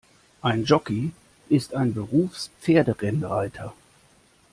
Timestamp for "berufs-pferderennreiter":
1.93-3.71